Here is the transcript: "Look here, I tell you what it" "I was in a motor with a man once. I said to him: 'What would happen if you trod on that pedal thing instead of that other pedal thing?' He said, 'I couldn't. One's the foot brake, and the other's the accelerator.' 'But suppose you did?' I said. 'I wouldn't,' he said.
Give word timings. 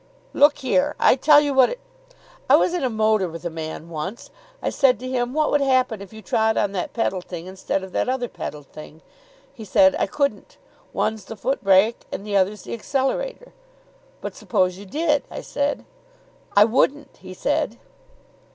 "Look 0.33 0.57
here, 0.57 0.95
I 0.99 1.15
tell 1.15 1.39
you 1.39 1.53
what 1.53 1.69
it" 1.69 1.79
"I 2.49 2.55
was 2.55 2.73
in 2.73 2.83
a 2.83 2.89
motor 2.89 3.29
with 3.29 3.45
a 3.45 3.51
man 3.51 3.87
once. 3.87 4.31
I 4.59 4.71
said 4.71 4.97
to 4.99 5.07
him: 5.07 5.31
'What 5.31 5.51
would 5.51 5.61
happen 5.61 6.01
if 6.01 6.11
you 6.11 6.23
trod 6.23 6.57
on 6.57 6.71
that 6.71 6.93
pedal 6.93 7.21
thing 7.21 7.45
instead 7.45 7.83
of 7.83 7.91
that 7.91 8.09
other 8.09 8.27
pedal 8.27 8.63
thing?' 8.63 9.03
He 9.53 9.63
said, 9.63 9.95
'I 9.99 10.07
couldn't. 10.07 10.57
One's 10.91 11.25
the 11.25 11.35
foot 11.35 11.63
brake, 11.63 12.07
and 12.11 12.25
the 12.25 12.35
other's 12.35 12.63
the 12.63 12.73
accelerator.' 12.73 13.53
'But 14.21 14.35
suppose 14.35 14.75
you 14.79 14.87
did?' 14.87 15.21
I 15.29 15.41
said. 15.41 15.85
'I 16.57 16.65
wouldn't,' 16.65 17.17
he 17.17 17.35
said. 17.35 17.77